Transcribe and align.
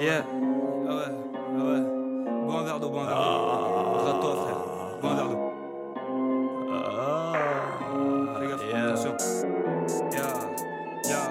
Yeah. 0.00 0.22
Ah 0.88 0.94
ouais, 0.94 1.02
ah 1.08 1.64
ouais. 1.64 1.82
Bon 2.46 2.58
un 2.58 2.62
verre 2.62 2.78
d'eau, 2.78 2.88
bon 2.88 3.00
un 3.00 3.06
verre 3.06 3.16
d'eau. 3.16 3.22
À 4.06 4.12
toi, 4.20 4.32
frère. 4.44 4.60
Bon 5.02 5.08
un 5.08 5.14
verre 5.16 5.28
d'eau. 5.28 5.38
Fais 8.38 8.46
gaffe, 8.46 8.62
attention. 8.92 9.14
Yeah, 10.12 10.32
yeah, 11.04 11.26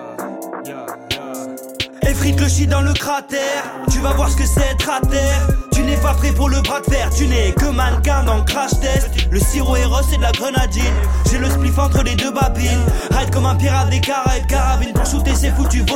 yeah, 0.66 0.86
yeah. 1.12 2.12
Effrite 2.12 2.40
le 2.42 2.48
shit 2.50 2.70
dans 2.70 2.82
le 2.82 2.92
cratère, 2.92 3.64
tu 3.90 4.00
vas 4.00 4.12
voir 4.12 4.30
ce 4.30 4.36
que 4.36 4.46
c'est 4.46 4.60
être 4.60 4.90
à 4.90 5.00
terre. 5.00 5.48
Tu 5.72 5.84
n'es 5.84 5.98
pas 5.98 6.14
prêt 6.16 6.32
pour 6.34 6.50
le 6.50 6.60
bras 6.62 6.82
de 6.82 6.86
fer, 6.86 7.10
tu 7.16 7.28
n'es 7.28 7.54
que 7.54 7.68
mannequin 7.68 8.24
dans 8.24 8.38
le 8.38 8.44
crash 8.44 8.72
test. 8.82 9.10
Le 9.32 9.40
sirop 9.40 9.78
héros 9.78 10.02
c'est 10.10 10.18
de 10.18 10.24
la 10.24 10.34
grenadine. 10.34 10.84
J'ai 11.32 11.38
le 11.38 11.50
spliff 11.50 11.78
entre 11.80 12.04
les 12.04 12.16
deux 12.16 12.32
babines. 12.32 12.84
Ride 13.12 13.32
comme 13.32 13.46
un 13.46 13.56
pirate 13.56 13.90
des 13.92 14.02
Caraïbes, 14.02 14.46
carabine 14.48 14.92
pour 14.92 15.06
shooter 15.06 15.36
c'est 15.36 15.52
foutu 15.52 15.80
volatile. 15.82 15.86
Ta 15.86 15.87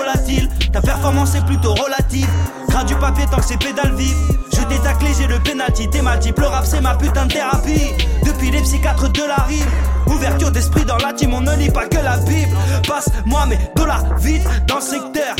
performance 1.01 1.33
est 1.33 1.45
plutôt 1.45 1.73
relative. 1.73 2.27
Gras 2.69 2.83
du 2.83 2.93
papier 2.95 3.25
tant 3.25 3.37
que 3.37 3.45
c'est 3.45 3.57
pédale 3.57 3.95
vive. 3.95 4.15
Je 4.53 4.61
t'ai 4.61 4.77
taclé, 4.83 5.09
j'ai 5.17 5.25
le 5.25 5.39
penalty, 5.39 5.89
t'es 5.89 6.01
ma 6.01 6.15
type. 6.17 6.37
Le 6.37 6.45
rap 6.45 6.63
c'est 6.63 6.79
ma 6.79 6.93
putain 6.93 7.25
de 7.25 7.33
thérapie. 7.33 7.91
Depuis 8.23 8.51
les 8.51 8.61
psychiatres 8.61 9.11
de 9.11 9.23
la 9.27 9.43
rime. 9.45 9.65
Ouverture 10.05 10.51
d'esprit 10.51 10.85
dans 10.85 10.97
la 10.97 11.11
team, 11.13 11.33
on 11.33 11.41
ne 11.41 11.55
lit 11.55 11.71
pas 11.71 11.87
que 11.87 11.97
la 11.97 12.17
Bible. 12.17 12.55
Passe-moi 12.87 13.47
mes 13.47 13.57
dollars 13.75 14.15
vite 14.19 14.43
dans 14.67 14.75
le 14.75 14.81
secteur. 14.81 15.35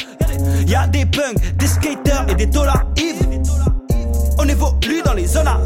Y'a 0.65 0.87
des 0.87 1.05
punks, 1.05 1.55
des 1.55 1.67
skaters 1.67 2.25
et 2.29 2.35
des 2.35 2.47
dollars 2.47 2.83
ivres. 2.97 3.25
On 4.39 4.47
évolue 4.47 5.03
dans 5.05 5.13
les 5.13 5.27
zones 5.27 5.47
à 5.47 5.59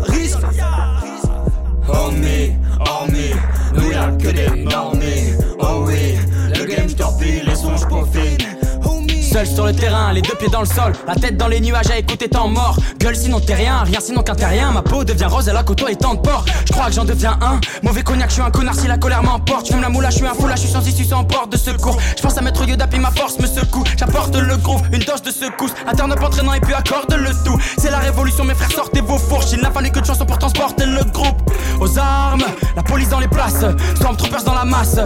Sur 9.54 9.66
le 9.66 9.73
terrain, 9.73 10.12
les 10.13 10.22
deux 10.22 10.35
pieds 10.35 10.49
dans 10.49 10.62
le 10.62 10.66
sol, 10.66 10.94
la 11.08 11.16
tête 11.16 11.38
dans 11.38 11.48
les 11.48 11.59
nuages 11.59 11.90
à 11.90 11.98
écouter 11.98 12.27
tant 12.27 12.48
mort. 12.48 12.77
Gueule 12.99 13.16
sinon 13.16 13.40
t'es 13.40 13.54
rien, 13.54 13.84
rien 13.84 13.99
sinon 13.99 14.21
qu'un 14.21 14.35
terrien. 14.35 14.71
Ma 14.71 14.82
peau 14.82 15.04
devient 15.04 15.26
rose, 15.26 15.48
elle 15.48 15.57
a 15.57 15.63
côtoie 15.63 15.91
et 15.91 15.96
tant 15.96 16.15
de 16.15 16.20
porc. 16.20 16.46
Je 16.65 16.74
crois 16.74 16.87
que 16.87 16.93
j'en 16.93 17.05
deviens 17.05 17.37
un. 17.41 17.60
Mauvais 17.84 18.04
cognac, 18.04 18.29
je 18.29 18.35
suis 18.35 18.41
un 18.41 18.52
connard 18.52 18.76
si 18.76 18.87
la 18.87 18.98
colère 18.98 19.24
m'emporte. 19.24 19.68
Je 19.71 19.77
la 19.77 19.90
moula, 19.90 20.10
je 20.10 20.18
suis 20.18 20.26
un 20.26 20.34
fou, 20.34 20.48
là 20.48 20.55
je 20.55 20.62
suis 20.62 20.70
sans 20.70 20.85
issue, 20.87 21.05
sans 21.05 21.24
porte 21.24 21.52
de 21.52 21.57
secours. 21.57 21.98
Je 22.18 22.21
pense 22.21 22.37
à 22.37 22.41
mettre 22.41 22.68
Yoda 22.68 22.87
puis 22.87 22.99
ma 22.99 23.12
force 23.12 23.40
me 23.40 23.48
secoue. 23.48 23.84
J'apporte 23.98 24.35
le 24.35 24.57
groove, 24.57 24.82
une 24.91 25.04
dose 25.04 25.21
de 25.21 25.32
secousse. 25.32 25.71
Up 25.87 26.24
entraînant 26.24 26.54
et 26.54 26.59
puis 26.59 26.74
accorde 26.74 27.13
le 27.13 27.32
tout. 27.43 27.59
C'est 27.77 27.91
la 27.91 27.99
révolution, 27.99 28.43
mes 28.43 28.54
frères, 28.54 28.71
sortez 28.71 29.02
vos 29.02 29.18
fourches. 29.18 29.52
Il 29.54 29.62
n'a 29.62 29.71
fallu 29.71 29.91
que 29.91 29.99
de 29.99 30.05
chansons 30.05 30.26
pour 30.26 30.37
transporter 30.37 30.85
le 30.85 31.04
groupe. 31.12 31.52
Aux 31.80 31.98
armes, 31.98 32.43
la 32.76 32.84
police 32.84 33.09
dans 33.09 33.20
les 33.20 33.27
places, 33.27 33.65
Stormtroopers 33.96 34.43
dans 34.43 34.54
la 34.54 34.65
masse. 34.65 34.99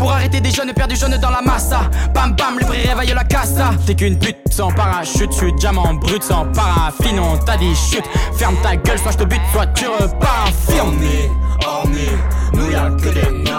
Pour 0.00 0.12
arrêter 0.12 0.40
des 0.40 0.50
jeunes 0.50 0.72
du 0.72 0.96
jaune 0.96 1.18
dans 1.18 1.28
la 1.28 1.42
massa. 1.42 1.82
Bam 2.14 2.34
bam, 2.34 2.58
les 2.58 2.64
prix 2.64 2.88
réveillent 2.88 3.14
la 3.14 3.22
cassa. 3.22 3.72
T'es 3.86 3.94
qu'une 3.94 4.18
pute 4.18 4.38
sans 4.50 4.72
parachute, 4.72 5.30
chute, 5.30 5.54
diamant 5.56 5.92
brut 5.92 6.22
sans 6.22 6.46
paraffine. 6.46 7.20
On 7.20 7.36
t'a 7.36 7.58
dit 7.58 7.74
chute, 7.74 8.06
ferme 8.32 8.56
ta 8.62 8.76
gueule, 8.76 8.98
soit 8.98 9.12
je 9.12 9.18
te 9.18 9.24
bute, 9.24 9.42
soit 9.52 9.66
tu 9.74 9.84
repars 9.88 10.46
en 10.46 10.72
firme. 10.72 10.88
Homie, 10.88 11.28
homie, 11.84 12.18
nous 12.54 12.70
y'a 12.70 12.88
que 12.92 13.10
des 13.10 13.50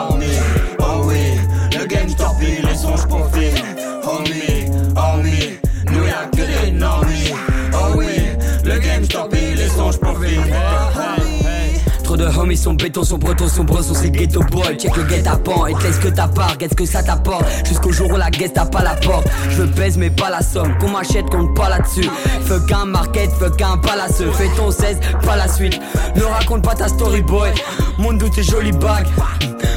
De 12.41 12.43
homies 12.43 12.57
sont 12.57 12.73
béton, 12.73 13.03
sont 13.03 13.19
bretons, 13.19 13.47
sont 13.47 13.63
bros, 13.63 13.83
sont 13.83 13.93
ces 13.93 14.09
ghetto 14.09 14.39
boys. 14.49 14.73
Check 14.75 14.97
le 14.97 15.03
guet-apens 15.03 15.67
et 15.67 15.73
te 15.73 15.83
laisse 15.83 15.99
que 15.99 16.07
ta 16.07 16.27
part, 16.27 16.57
qu'est-ce 16.57 16.73
que 16.73 16.87
ça 16.87 17.03
t'apporte 17.03 17.45
Jusqu'au 17.67 17.91
jour 17.91 18.09
où 18.11 18.15
la 18.17 18.31
guest 18.31 18.55
tape 18.55 18.71
pas 18.71 18.81
la 18.81 18.95
porte. 18.95 19.27
Je 19.51 19.61
pèse 19.61 19.95
mais 19.95 20.09
pas 20.09 20.31
la 20.31 20.41
somme, 20.41 20.75
qu'on 20.79 20.89
m'achète, 20.89 21.29
compte 21.29 21.55
pas 21.55 21.69
là-dessus. 21.69 22.09
Fuck 22.45 22.71
un 22.71 22.85
market, 22.85 23.29
fuck 23.33 23.61
un 23.61 23.77
palace. 23.77 24.23
Fais 24.33 24.49
ton 24.57 24.71
16, 24.71 24.99
pas 25.23 25.35
la 25.35 25.47
suite. 25.47 25.79
Ne 26.15 26.23
raconte 26.23 26.63
pas 26.63 26.73
ta 26.73 26.87
story 26.87 27.21
boy. 27.21 27.51
Mon 27.99 28.13
doute 28.13 28.35
est 28.39 28.49
joli 28.49 28.71
bague. 28.71 29.05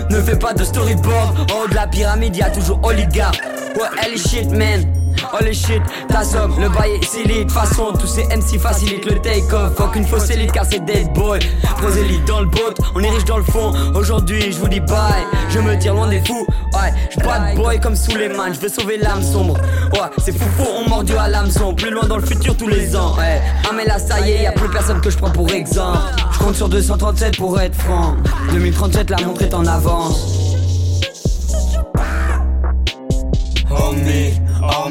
Ne 0.09 0.23
fais 0.23 0.39
pas 0.39 0.55
de 0.55 0.65
storyboard. 0.65 1.53
En 1.53 1.65
haut 1.65 1.69
de 1.69 1.75
la 1.75 1.87
pyramide, 1.87 2.35
y'a 2.35 2.49
toujours 2.49 2.81
oligarque. 2.83 3.43
Ouais, 3.77 3.89
elle 4.03 4.15
est 4.15 4.29
shit, 4.29 4.51
man. 4.51 5.04
Oh 5.33 5.43
les 5.43 5.55
shit, 5.55 5.83
ta 6.09 6.23
somme, 6.23 6.55
le 6.61 6.69
bail 6.69 6.93
est 7.01 7.05
silide. 7.05 7.51
Façon, 7.51 7.93
tous 7.99 8.07
ces 8.07 8.25
MC 8.25 8.59
facilitent 8.59 9.05
le 9.07 9.21
take-off 9.21 9.75
Fuck 9.77 9.97
une 9.97 10.07
fausse 10.07 10.31
élite 10.31 10.53
car 10.53 10.65
c'est 10.65 10.85
dead 10.85 11.13
boy 11.13 11.39
Prosélite 11.79 12.25
dans 12.27 12.41
le 12.41 12.47
boat, 12.47 12.75
on 12.95 13.01
est 13.01 13.11
riche 13.11 13.25
dans 13.25 13.39
le 13.39 13.45
fond. 13.45 13.73
Aujourd'hui 13.95 14.53
je 14.53 14.59
vous 14.59 14.69
dis 14.69 14.81
bye, 14.81 15.25
je 15.51 15.59
me 15.59 15.79
tire 15.79 15.95
loin 15.95 16.09
des 16.09 16.21
fous. 16.25 16.47
Ouais, 16.73 16.93
je 17.11 17.21
bad 17.21 17.57
boy 17.57 17.81
comme 17.81 17.97
sous 17.97 18.17
les 18.17 18.29
mains, 18.29 18.53
je 18.53 18.61
veux 18.61 18.69
sauver 18.69 18.99
l'âme 18.99 19.23
sombre. 19.23 19.55
Ouais, 19.93 20.09
c'est 20.19 20.33
fou 20.33 20.45
fou, 20.57 20.65
on 20.79 20.89
mordu 20.89 21.17
à 21.17 21.29
l'hameçon. 21.29 21.75
Plus 21.75 21.91
loin 21.91 22.07
dans 22.07 22.17
le 22.17 22.25
futur 22.27 22.57
tous 22.57 22.69
les 22.69 22.97
ans. 22.97 23.17
Ouais, 23.17 23.41
ah 23.69 23.73
mais 23.75 23.85
là 23.85 23.99
ça 23.99 24.21
y 24.21 24.33
est, 24.33 24.43
y 24.43 24.47
a 24.47 24.53
plus 24.53 24.71
personne 24.71 25.01
que 25.01 25.11
je 25.11 25.19
prends 25.19 25.31
pour 25.31 25.51
exemple. 25.51 25.99
Je 26.33 26.39
compte 26.39 26.57
sur 26.57 26.69
237 26.69 27.37
pour 27.37 27.61
être 27.61 27.75
franc. 27.75 28.17
2037 28.53 29.11
la 29.11 29.19
montre 29.27 29.43
est 29.43 29.55
en 29.55 29.67
avance 29.67 30.44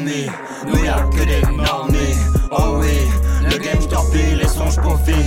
homie, 0.04 0.26
nous 0.66 0.84
y'a 0.84 1.02
que 1.10 1.24
des 1.24 1.40
normies. 1.56 2.16
Oh 2.50 2.78
oui, 2.80 3.08
le 3.42 3.58
game 3.58 3.80
j'torpille, 3.80 4.36
les 4.36 4.48
sons 4.48 4.70
j'profite. 4.70 5.23